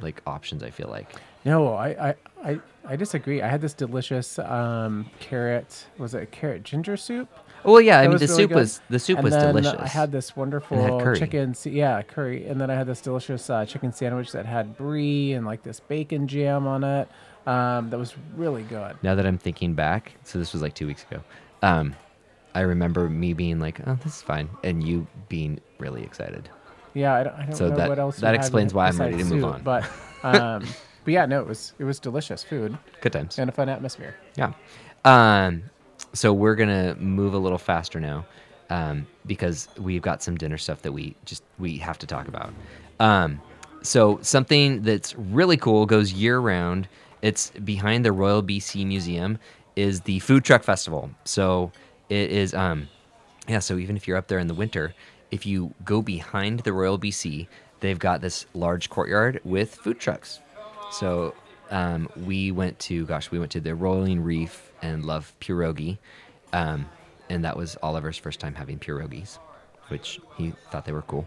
[0.00, 0.62] like options.
[0.62, 1.08] I feel like.
[1.44, 3.40] No, I, I, I, I disagree.
[3.40, 5.86] I had this delicious um, carrot.
[5.96, 7.28] Was it carrot ginger soup?
[7.62, 8.56] Well, yeah, I mean the really soup good.
[8.56, 9.74] was the soup and was delicious.
[9.74, 11.18] I had this had wonderful curry.
[11.18, 15.32] chicken, yeah, curry, and then I had this delicious uh, chicken sandwich that had brie
[15.32, 17.08] and like this bacon jam on it.
[17.46, 18.96] Um, that was really good.
[19.02, 21.22] now that I'm thinking back, so this was like two weeks ago.
[21.62, 21.94] Um,
[22.54, 26.48] I remember me being like, "Oh, this is fine," and you being really excited.
[26.96, 28.16] Yeah, I don't, I don't So know that- what else.
[28.18, 29.62] that explains why I'm ready to move soup, on.
[29.62, 29.84] But,
[30.22, 30.64] um,
[31.04, 33.38] but yeah, no, it was it was delicious food Good times.
[33.38, 34.16] and a fun atmosphere.
[34.36, 34.52] Yeah.
[35.04, 35.62] Um,
[36.12, 38.26] so we're gonna move a little faster now,
[38.70, 42.52] um, because we've got some dinner stuff that we just we have to talk about.
[42.98, 43.40] Um,
[43.82, 46.88] so something that's really cool goes year round.
[47.22, 49.38] It's behind the Royal BC Museum.
[49.76, 51.10] Is the food truck festival.
[51.24, 51.70] So
[52.08, 52.54] it is.
[52.54, 52.88] Um,
[53.46, 53.58] yeah.
[53.58, 54.94] So even if you're up there in the winter,
[55.30, 57.46] if you go behind the Royal BC,
[57.80, 60.40] they've got this large courtyard with food trucks.
[60.90, 61.34] So
[61.70, 65.98] um, we went to, gosh, we went to the Rolling Reef and Love Pierogi.
[66.52, 66.86] Um,
[67.28, 69.38] and that was Oliver's first time having pierogies,
[69.88, 71.26] which he thought they were cool.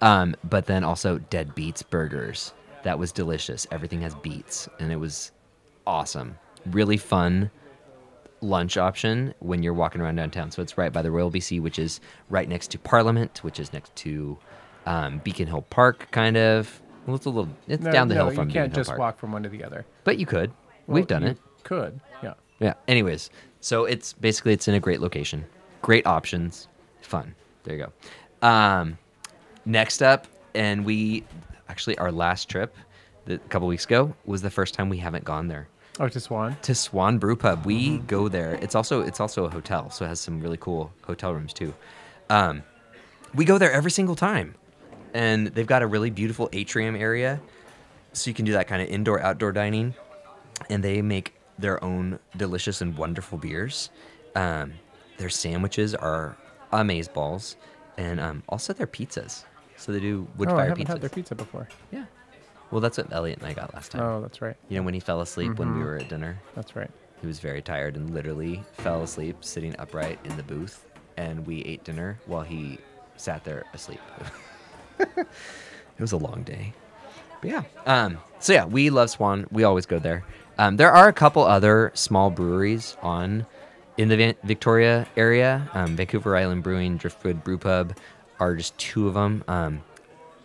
[0.00, 2.52] Um, but then also Dead Beats Burgers.
[2.84, 3.66] That was delicious.
[3.70, 5.32] Everything has beets, and it was
[5.86, 6.38] awesome.
[6.66, 7.50] Really fun
[8.42, 10.50] lunch option when you're walking around downtown.
[10.50, 13.72] So it's right by the Royal BC, which is right next to Parliament, which is
[13.72, 14.38] next to
[14.86, 16.80] um, Beacon Hill Park, kind of.
[17.06, 17.50] Well, it's a little.
[17.68, 18.98] It's No, down the no, hill from you can't just Park.
[18.98, 19.84] walk from one to the other.
[20.04, 20.50] But you could.
[20.86, 21.38] Well, We've done it.
[21.62, 22.34] Could yeah.
[22.58, 22.74] Yeah.
[22.88, 25.44] Anyways, so it's basically it's in a great location,
[25.82, 26.68] great options,
[27.02, 27.34] fun.
[27.64, 27.86] There you
[28.42, 28.46] go.
[28.46, 28.98] Um,
[29.66, 31.24] next up, and we
[31.68, 32.74] actually our last trip,
[33.26, 36.20] the, a couple weeks ago, was the first time we haven't gone there Oh, to
[36.20, 36.56] Swan.
[36.62, 37.66] to Swan Brew Pub.
[37.66, 38.54] We go there.
[38.54, 41.74] It's also it's also a hotel, so it has some really cool hotel rooms too.
[42.30, 42.62] Um,
[43.34, 44.54] we go there every single time,
[45.12, 47.40] and they've got a really beautiful atrium area,
[48.12, 49.94] so you can do that kind of indoor outdoor dining,
[50.70, 53.90] and they make their own delicious and wonderful beers.
[54.34, 54.72] Um,
[55.18, 56.36] their sandwiches are
[56.72, 57.56] amazeballs,
[57.98, 59.44] and um, also their pizzas.
[59.76, 60.88] So they do wood oh, I haven't pizzas.
[60.88, 61.68] had their pizza before.
[61.92, 62.04] Yeah.
[62.70, 64.02] Well, that's what Elliot and I got last time.
[64.02, 64.56] Oh, that's right.
[64.68, 65.84] You know, when he fell asleep when we Mhm.
[65.84, 66.38] were at dinner.
[66.54, 66.90] That's right.
[67.20, 70.86] He was very tired and literally fell asleep sitting upright in the booth.
[71.16, 72.78] And we ate dinner while he
[73.16, 74.00] sat there asleep.
[75.00, 75.26] it
[75.98, 76.72] was a long day.
[77.40, 77.62] But yeah.
[77.86, 79.46] Um, so yeah, we love Swan.
[79.50, 80.24] We always go there.
[80.58, 83.46] Um, there are a couple other small breweries on
[83.96, 85.68] in the Van- Victoria area.
[85.74, 87.94] Um, Vancouver Island Brewing, Driftwood Brew Pub
[88.38, 89.42] are just two of them.
[89.48, 89.82] Um,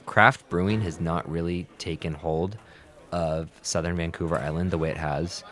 [0.05, 2.57] craft brewing has not really taken hold
[3.11, 5.43] of southern Vancouver Island the way it has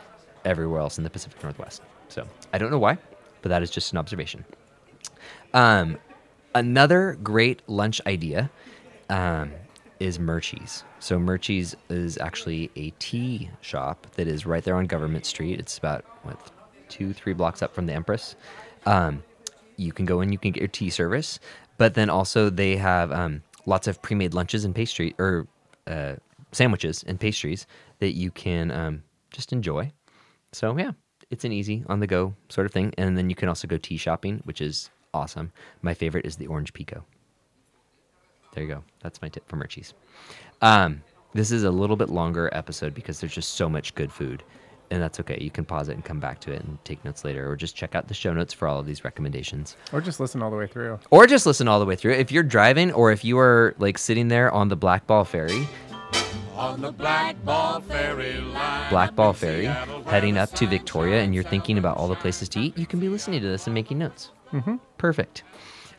[0.45, 1.81] everywhere else in the Pacific Northwest.
[2.09, 2.97] So I don't know why,
[3.41, 4.43] but that is just an observation.
[5.53, 5.97] Um,
[6.55, 8.49] another great lunch idea
[9.09, 9.51] um,
[9.99, 10.83] is Murchie's.
[10.99, 15.59] So Murchie's is actually a tea shop that is right there on Government Street.
[15.59, 16.37] It's about what
[16.89, 18.35] two, three blocks up from the Empress.
[18.85, 19.23] Um,
[19.77, 21.39] you can go in, you can get your tea service,
[21.77, 25.47] but then also they have um, lots of pre-made lunches and pastry or
[25.87, 26.15] uh,
[26.51, 27.65] sandwiches and pastries
[27.99, 29.91] that you can um, just enjoy.
[30.51, 30.91] So yeah,
[31.29, 33.77] it's an easy on the go sort of thing, and then you can also go
[33.77, 35.51] tea shopping, which is awesome.
[35.81, 37.03] My favorite is the orange pekoe.
[38.53, 38.83] There you go.
[39.01, 39.93] That's my tip for Murchie's.
[40.61, 41.01] Um,
[41.33, 44.43] this is a little bit longer episode because there's just so much good food,
[44.91, 45.37] and that's okay.
[45.41, 47.75] You can pause it and come back to it and take notes later, or just
[47.75, 50.57] check out the show notes for all of these recommendations, Or just listen all the
[50.57, 50.99] way through.
[51.11, 52.13] or just listen all the way through.
[52.13, 55.67] If you're driving, or if you are like sitting there on the Black Ball Ferry,
[56.55, 58.89] On the Black Ball Ferry line.
[58.91, 59.65] Black Ball Ferry,
[60.05, 62.99] heading up to Victoria, and you're thinking about all the places to eat, you can
[62.99, 64.29] be listening to this and making notes.
[64.51, 64.75] Mm-hmm.
[64.99, 65.41] Perfect.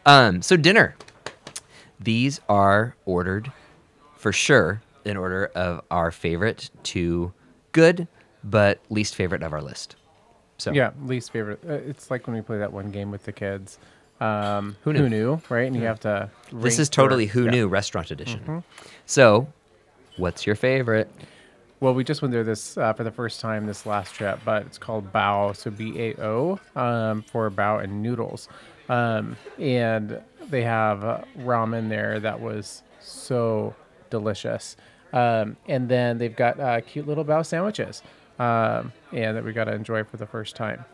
[0.06, 0.94] Um, so dinner.
[1.98, 3.50] These are ordered
[4.16, 7.32] for sure in order of our favorite to
[7.72, 8.06] good,
[8.44, 9.96] but least favorite of our list.
[10.58, 11.60] So Yeah, least favorite.
[11.68, 13.78] Uh, it's like when we play that one game with the kids.
[14.20, 15.40] Um, Who knew?
[15.48, 15.66] right?
[15.66, 16.30] And you have to.
[16.52, 17.50] this rank is totally who yeah.
[17.50, 18.62] knew restaurant edition.
[19.06, 19.48] So,
[20.16, 21.10] what's your favorite?
[21.80, 24.64] Well, we just went there this uh, for the first time this last trip, but
[24.64, 28.48] it's called Bao, so B A O, um, for Bao and noodles,
[28.88, 33.74] um, and they have uh, ramen there that was so
[34.08, 34.76] delicious,
[35.12, 38.02] um, and then they've got uh, cute little Bao sandwiches,
[38.38, 40.84] um, and that we got to enjoy for the first time.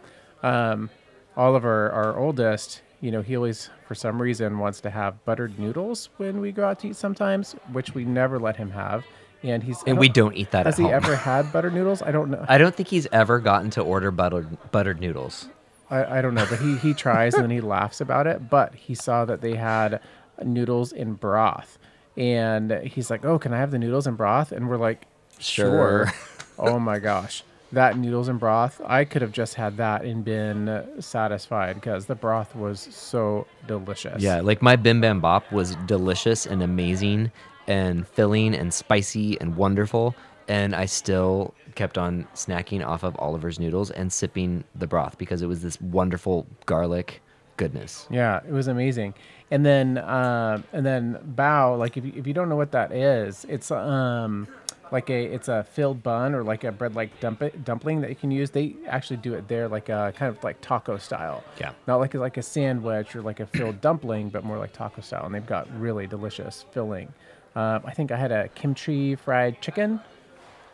[0.42, 0.90] Um,
[1.36, 6.08] Oliver, our oldest, you know, he always, for some reason, wants to have buttered noodles
[6.16, 9.04] when we go out to eat sometimes, which we never let him have.
[9.42, 10.92] And he's And we don't eat that Has he home.
[10.92, 12.02] ever had buttered noodles?
[12.02, 12.44] I don't know.
[12.46, 15.48] I don't think he's ever gotten to order buttered buttered noodles.
[15.88, 18.50] I, I don't know, but he he tries and then he laughs about it.
[18.50, 20.00] But he saw that they had
[20.44, 21.78] noodles in broth,
[22.18, 25.06] and he's like, "Oh, can I have the noodles in broth?" And we're like,
[25.38, 26.06] Sure.
[26.06, 26.12] "Sure."
[26.58, 28.80] oh my gosh, that noodles and broth!
[28.84, 34.22] I could have just had that and been satisfied because the broth was so delicious.
[34.22, 37.30] Yeah, like my Bim Bam Bop was delicious and amazing
[37.66, 40.14] and filling and spicy and wonderful.
[40.48, 45.42] And I still kept on snacking off of Oliver's noodles and sipping the broth because
[45.42, 47.22] it was this wonderful garlic
[47.56, 48.08] goodness.
[48.10, 49.14] Yeah, it was amazing.
[49.50, 52.90] And then um, and then bao, like if you, if you don't know what that
[52.90, 54.48] is, it's um
[54.92, 58.16] like a it's a filled bun or like a bread like dump dumpling that you
[58.16, 58.50] can use.
[58.50, 61.44] They actually do it there like a kind of like taco style.
[61.60, 61.72] Yeah.
[61.86, 65.26] Not like like a sandwich or like a filled dumpling, but more like taco style.
[65.26, 67.12] And they've got really delicious filling.
[67.56, 70.00] Um, I think I had a kimchi fried chicken.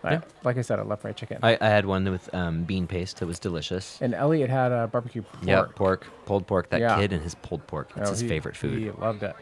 [0.04, 0.20] I- Yeah.
[0.44, 1.38] like I said, I love fried chicken.
[1.42, 3.98] I, I had one with um, bean paste that was delicious.
[4.00, 5.44] and Elliot had a barbecue pork.
[5.44, 6.68] Yeah, pork, pulled pork.
[6.70, 6.96] That Yeah.
[6.96, 7.90] kid and his pulled pork.
[7.96, 8.78] It's Oh, his he- favorite food.
[8.78, 9.34] He loved it.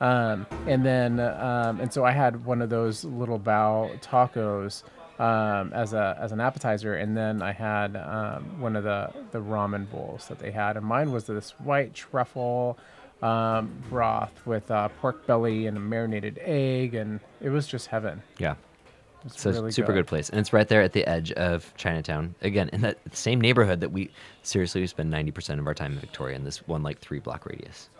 [0.00, 4.82] Um, and then, um, and so I had one of those little bao tacos
[5.20, 9.40] um, as a as an appetizer, and then I had um, one of the the
[9.40, 12.78] ramen bowls that they had, and mine was this white truffle
[13.22, 18.22] um, broth with uh, pork belly and a marinated egg, and it was just heaven.
[18.38, 18.54] Yeah.
[19.24, 20.06] It was So really super good.
[20.06, 22.34] place, and it's right there at the edge of Chinatown.
[22.42, 24.10] Again, in that same neighborhood that we
[24.42, 27.18] seriously we spend ninety percent of our time in Victoria in this one like three
[27.20, 27.90] block radius.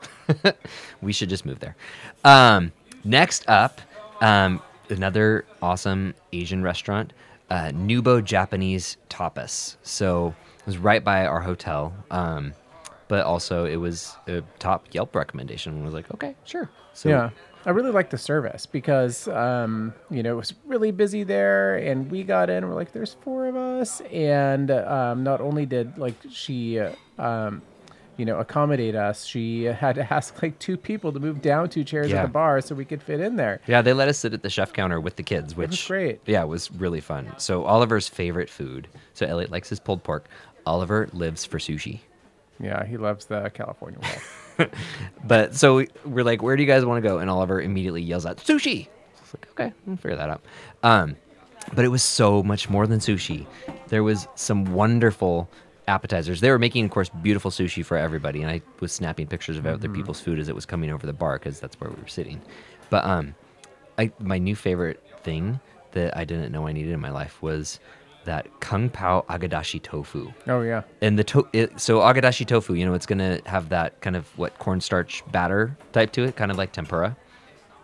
[1.02, 1.76] we should just move there.
[2.24, 2.72] Um,
[3.04, 3.80] next up,
[4.20, 7.12] um, another awesome Asian restaurant,
[7.50, 9.76] uh, Nubo Japanese Tapas.
[9.82, 12.52] So it was right by our hotel, um,
[13.08, 15.72] but also it was a top Yelp recommendation.
[15.74, 16.68] And I was like, okay, sure.
[16.94, 17.30] So yeah.
[17.66, 22.10] I really like the service because, um, you know, it was really busy there, and
[22.10, 22.66] we got in.
[22.66, 27.60] We're like, "There's four of us," and um, not only did like she, uh, um,
[28.16, 31.84] you know, accommodate us, she had to ask like two people to move down two
[31.84, 32.18] chairs Yeah.
[32.18, 33.60] at the bar so we could fit in there.
[33.66, 36.20] Yeah, they let us sit at the chef counter with the kids, which was great.
[36.26, 37.30] Yeah, it was really fun.
[37.36, 38.88] So Oliver's favorite food.
[39.14, 40.28] So Elliot likes his pulled pork.
[40.66, 42.00] Oliver lives for sushi.
[42.62, 44.68] Yeah, he loves the California roll.
[45.24, 47.18] But so we- we're like, where do you guys want to go?
[47.18, 48.88] And Oliver immediately yells out, sushi.
[49.22, 50.42] It's like, okay, we'll figure that out.
[50.82, 51.16] Um,
[51.72, 53.46] but it was so much more than sushi.
[53.88, 55.48] There was some wonderful
[55.88, 56.40] appetizers.
[56.40, 59.66] They were making, of course, beautiful sushi for everybody, and I was snapping pictures of
[59.66, 62.08] other people's food as it was coming over the bar because that's where we were
[62.08, 62.40] sitting.
[62.90, 63.34] But um,
[63.98, 65.58] I my new favorite thing
[65.92, 67.80] that I didn't know I needed in my life was
[68.30, 70.32] that kung pao agedashi tofu.
[70.46, 74.00] Oh yeah, and the to- it, so agedashi tofu you know it's gonna have that
[74.00, 77.16] kind of what cornstarch batter type to it kind of like tempura.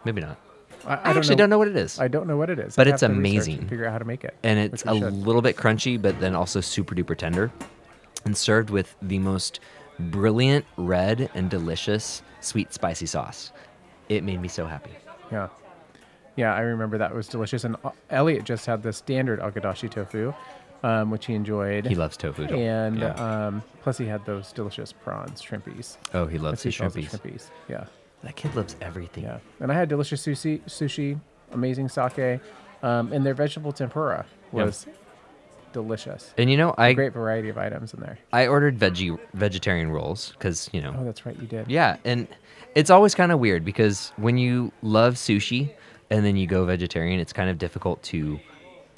[0.04, 0.38] Maybe not.
[0.86, 1.98] I, i, actually don't know what it is.
[1.98, 3.58] I don't know what it is, But I'd it's have to research amazing.
[3.58, 4.36] and figure out how to make it.
[4.44, 5.12] and which it's we a should.
[5.14, 7.50] little bit crunchy but then also super duper tender.
[8.24, 9.58] And served with the most
[9.98, 13.50] brilliant red and delicious sweet spicy sauce.
[14.08, 14.92] It made me so happy.
[15.32, 15.48] Yeah.
[16.36, 17.64] Yeah, I remember that was delicious.
[17.64, 20.32] And uh, Elliot just had the standard agedashi tofu.
[20.82, 21.86] um, which he enjoyed.
[21.86, 22.44] He loves tofu.
[22.44, 23.14] and yeah.
[23.46, 25.96] um, plus he had those delicious prawns, shrimpies.
[26.14, 27.08] oh, he loves his he shrimpies.
[27.10, 27.50] shrimpies.
[27.68, 27.86] Yeah,
[28.22, 29.24] That kid loves everything.
[29.24, 29.38] yeah.
[29.60, 31.18] And I had delicious sushi, sushi,
[31.52, 32.40] amazing sake,
[32.82, 34.64] um, and their vegetable tempura Yeah.
[34.64, 34.86] was
[35.72, 36.32] delicious.
[36.38, 38.18] And you know, I Great variety of items in there.
[38.32, 41.68] I ordered veggie vegetarian rolls because you know Oh, that's right, you did.
[41.70, 42.28] Yeah, and
[42.74, 45.70] it's always kind of weird because when you love sushi
[46.10, 48.38] and then you go vegetarian, it's kind of difficult to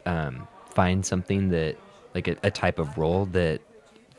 [0.07, 1.77] um, find something that
[2.15, 3.61] like a, a type of roll that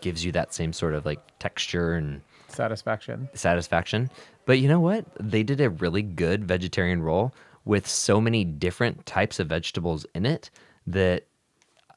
[0.02, 3.30] gives you that same sort of like texture and Satisfaction.
[3.34, 4.10] satisfaction.
[4.46, 5.06] But you know what?
[5.20, 7.34] They did a really good vegetarian roll
[7.66, 10.50] with so many different types of vegetables in it
[10.88, 11.26] that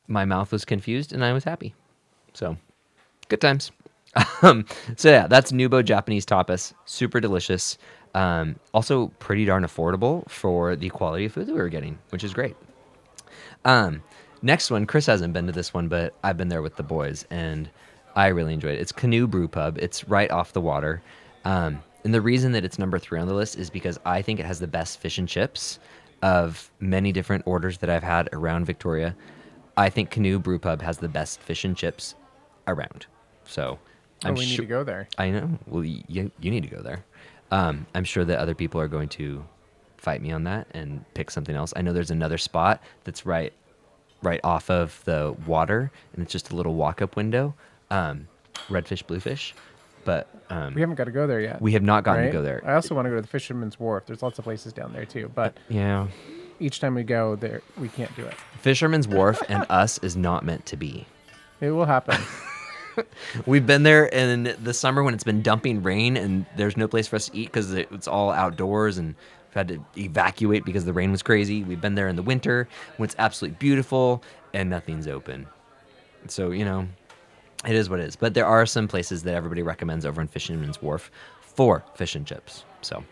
[0.08, 1.74] my mouth was confused and I was happy.
[2.34, 2.56] So,
[3.28, 3.70] good times.
[4.42, 6.74] um, so yeah, that's Nubo Japanese tapas.
[6.84, 7.78] Super delicious.
[8.14, 12.24] Um, also pretty darn affordable for the quality of food that we were getting, which
[12.24, 12.56] is great.
[13.64, 14.02] Um,
[14.42, 17.24] next one, Chris hasn't been to this one, but I've been there with the boys,
[17.30, 17.70] and
[18.14, 18.80] I really enjoyed it.
[18.80, 19.78] It's Canoe Brew Pub.
[19.80, 21.02] It's right off the water.
[21.44, 24.40] Um, and the reason that it's number three on the list is because I think
[24.40, 25.78] it has the best fish and chips
[26.20, 29.16] of many different orders that I've had around Victoria.
[29.76, 32.14] I think Canoe Brew Pub has the best fish and chips
[32.66, 33.06] around.
[33.44, 33.78] So
[34.24, 35.08] Oh, I'm we need sure to go there.
[35.18, 35.58] I know.
[35.66, 37.04] Well, you, you need to go there.
[37.52, 39.44] Um, I'm sure that other people are going to
[39.98, 41.72] fight me on that and pick something else.
[41.76, 43.52] I know there's another spot that's right
[44.22, 47.54] right off of the water, and it's just a little walk-up window.
[47.90, 48.28] Um,
[48.68, 49.54] redfish, bluefish,
[50.04, 51.60] but um, We haven't got to go there yet.
[51.60, 52.28] we have not gotten right?
[52.28, 52.62] to go there.
[52.64, 54.06] I also want to go to the Fisherman's Wharf.
[54.06, 56.06] There's lots of places down there too, but yeah,
[56.60, 58.34] each time we go there, we can't do it.
[58.60, 61.06] Fisherman's Wharf and us is not meant to be.
[61.60, 62.18] It will happen.
[63.46, 67.08] We've been there in the summer when it's been dumping rain and there's no place
[67.08, 70.92] for us to eat because it's all outdoors and we've had to evacuate because the
[70.92, 71.62] rain was crazy.
[71.62, 74.22] We've been there in the winter when it's absolutely beautiful
[74.54, 75.46] and nothing's open.
[76.28, 76.86] So, you know,
[77.66, 78.16] it is what it is.
[78.16, 82.26] But there are some places that everybody recommends over in Fisherman's Wharf for fish and
[82.26, 82.64] chips.
[82.80, 83.04] So,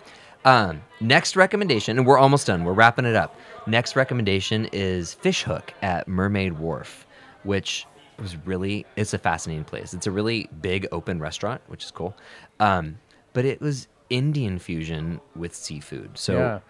[0.45, 2.65] um, next recommendation, and we're almost done.
[2.65, 3.39] We're wrapping it up.
[3.67, 7.07] Next recommendation is Fish Hook at Mermaid Wharf,
[7.43, 7.87] which
[8.21, 9.95] was really it's a fascinating place.
[9.95, 12.17] It's a really big open restaurant, which is cool.
[12.59, 12.99] Um,
[13.33, 16.19] but it was Indian fusion with seafood.
[16.19, 16.61] So yeah,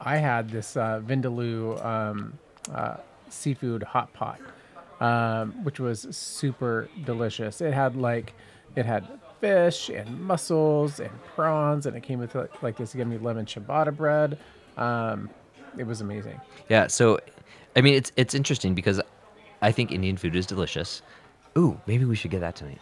[0.00, 2.38] I had this uh, Vindaloo um,
[2.72, 2.96] uh,
[3.28, 4.40] seafood hot pot,
[5.00, 7.60] um, which was super delicious.
[7.60, 8.34] It had like,
[8.76, 9.06] it had
[9.40, 13.96] fish and mussels and prawns, and it came with like, like this yummy lemon ciabatta
[13.96, 14.38] bread.
[14.76, 15.30] Um,
[15.76, 16.40] it was amazing.
[16.68, 17.18] Yeah, so
[17.76, 19.00] I mean it's it's interesting because
[19.60, 21.02] I think Indian food is delicious.
[21.56, 22.80] Ooh, maybe we should get that tonight.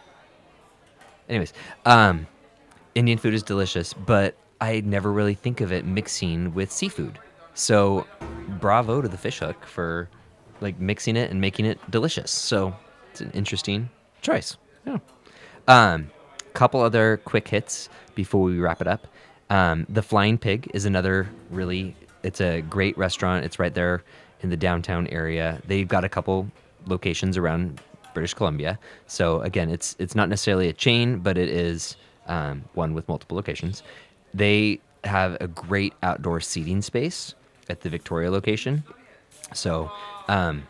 [1.28, 1.52] Anyways,
[1.84, 2.26] um
[2.94, 7.18] Indian food is delicious, but I never really think of it mixing with seafood.
[7.54, 8.06] So
[8.60, 10.08] bravo to the fish hook for
[10.60, 12.30] like mixing it and making it delicious.
[12.30, 12.74] So
[13.10, 13.90] it's an interesting
[14.22, 14.56] choice.
[14.86, 14.98] Yeah.
[15.68, 16.10] Um,
[16.56, 19.06] couple other quick hits before we wrap it up.
[19.50, 21.94] Um, the Flying Pig is another really.
[22.22, 23.44] It's a great restaurant.
[23.44, 24.02] It's right there
[24.40, 25.60] in the downtown area.
[25.66, 26.50] They've got a couple
[26.86, 27.80] locations around
[28.14, 28.78] British Columbia.
[29.06, 31.96] So again, it's it's not necessarily a chain, but it is
[32.26, 33.82] um, one with multiple locations.
[34.32, 37.34] They have a great outdoor seating space
[37.68, 38.82] at the Victoria location.
[39.54, 39.90] So
[40.28, 40.66] um,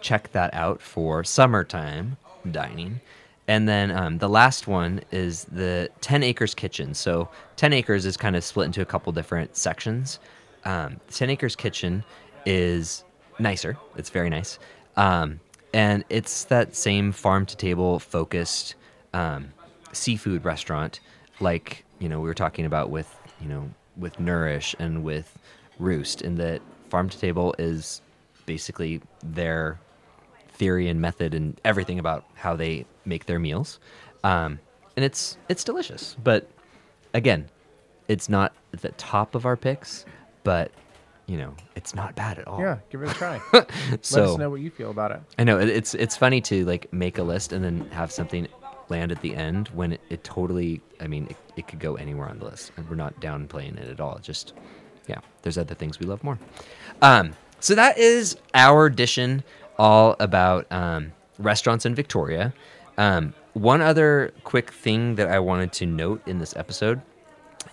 [0.00, 2.16] check that out for summertime
[2.50, 3.00] dining.
[3.48, 6.94] And then um, the last one is the 10 Acres Kitchen.
[6.94, 10.18] So 10 Acres is kind of split into a couple different sections.
[10.64, 12.04] Um, 10 Acres Kitchen
[12.44, 13.04] is
[13.38, 14.58] nicer, it's very nice.
[14.96, 15.40] Um,
[15.72, 18.74] and it's that same farm to table focused
[19.12, 19.52] um,
[19.92, 21.00] seafood restaurant,
[21.40, 25.38] like, you know, we were talking about with, you know, with Nourish and with
[25.78, 28.00] Roost, in that farm to table is
[28.46, 29.78] basically their
[30.48, 33.78] theory and method and everything about how they make their meals.
[34.24, 34.58] Um,
[34.96, 36.16] and it's it's delicious.
[36.22, 36.48] But
[37.12, 37.48] again,
[38.08, 40.06] it's not the top of our picks,
[40.44, 40.70] but
[41.26, 42.60] you know, it's not bad at all.
[42.60, 43.40] Yeah, give it a try.
[43.52, 45.20] Let us know what you feel about it.
[45.38, 48.46] I know it's it's funny to like make a list and then have something
[48.88, 52.28] land at the end when it, it totally I mean it, it could go anywhere
[52.28, 54.18] on the list and we're not downplaying it at all.
[54.20, 54.52] Just
[55.08, 56.38] yeah, there's other things we love more.
[57.02, 59.42] Um, so that is our edition
[59.78, 62.54] all about um, restaurants in Victoria.
[62.98, 67.00] Um, one other quick thing that I wanted to note in this episode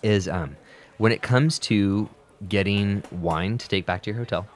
[0.01, 0.55] is um,
[0.97, 2.09] when it comes to
[2.49, 4.47] getting wine to take back to your hotel.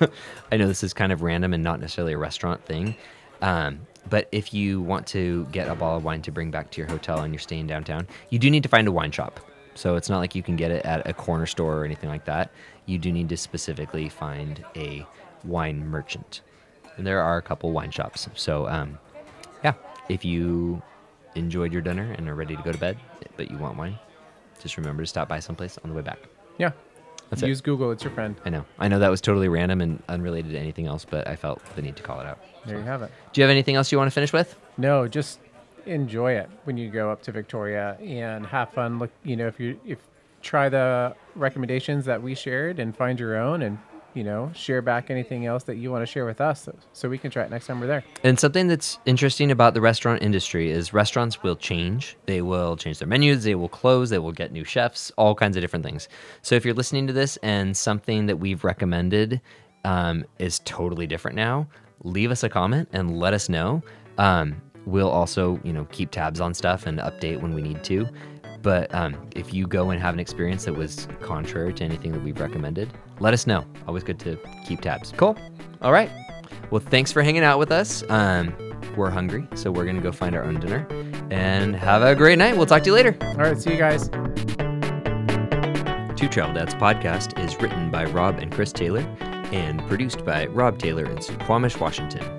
[0.52, 2.96] I know this is kind of random and not necessarily a restaurant thing,
[3.42, 6.80] um, but if you want to get a bottle of wine to bring back to
[6.80, 9.40] your hotel and you're staying downtown, you do need to find a wine shop.
[9.74, 12.24] So it's not like you can get it at a corner store or anything like
[12.24, 12.50] that.
[12.86, 15.06] You do need to specifically find a
[15.44, 16.40] wine merchant.
[16.96, 18.28] and there are a couple wine shops.
[18.34, 18.98] So, um,
[19.62, 19.74] yeah,
[20.08, 20.82] if you
[21.36, 22.98] enjoyed your dinner and are ready to go to bed,
[23.36, 23.96] but you want wine,
[24.60, 26.18] just remember to stop by someplace on the way back.
[26.58, 26.72] Yeah.
[27.30, 27.48] That's it.
[27.48, 27.90] Use Google.
[27.90, 28.36] It's your friend.
[28.44, 28.64] I know.
[28.78, 31.82] I know that was totally random and unrelated to anything else, but I felt the
[31.82, 32.38] need to call it out.
[32.66, 33.10] There you have it.
[33.32, 34.56] Do you have anything else you want to finish with?
[34.76, 35.40] No, just
[35.86, 38.98] enjoy it when you go up to Victoria and have fun.
[38.98, 39.98] Look, you know, if you if
[40.42, 43.78] try the recommendations that we shared and find your own and
[44.18, 47.16] you know share back anything else that you want to share with us so, we
[47.16, 48.04] can try it next time we're there.
[48.24, 52.16] And something that's interesting about the restaurant industry is restaurants will change.
[52.26, 55.56] They will change their menus, they will close, they will get new chefs, all kinds
[55.56, 56.08] of different things.
[56.42, 59.40] So if you're listening to this and something that we've recommended
[59.84, 61.68] um, is totally different now,
[62.02, 63.82] leave us a comment and let us know.
[64.18, 68.08] Um, we'll also, you know, keep tabs on stuff and update when we need to.
[68.62, 72.22] But um, if you go and have an experience that was contrary to anything that
[72.22, 73.64] we've recommended, let us know.
[73.86, 75.12] Always good to keep tabs.
[75.16, 75.36] Cool.
[75.80, 76.10] All right.
[76.70, 78.02] Well, thanks for hanging out with us.
[78.10, 78.52] Um,
[78.96, 80.86] we're hungry, so we're going to go find our own dinner.
[81.30, 82.56] And have a great night.
[82.56, 83.16] We'll talk to you later.
[83.20, 84.08] All right, see you guys.
[86.18, 89.00] Two Travel Dads podcast is written by Rob and Chris Taylor
[89.52, 92.37] and produced by Rob Taylor in Squamish, Washington.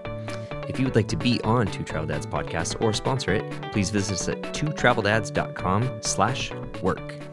[0.70, 3.90] If you would like to be on Two Travel Dads podcast or sponsor it, please
[3.90, 6.52] visit us at twotraveldads.com slash
[6.84, 7.29] work.